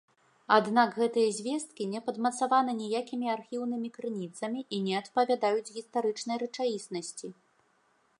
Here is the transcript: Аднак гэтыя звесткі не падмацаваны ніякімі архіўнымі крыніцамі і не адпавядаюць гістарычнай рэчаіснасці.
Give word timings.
Аднак 0.55 0.93
гэтыя 1.01 1.33
звесткі 1.39 1.83
не 1.91 1.99
падмацаваны 2.07 2.73
ніякімі 2.79 3.27
архіўнымі 3.35 3.89
крыніцамі 3.99 4.65
і 4.79 4.81
не 4.87 4.97
адпавядаюць 5.01 5.71
гістарычнай 5.77 6.37
рэчаіснасці. 6.45 7.27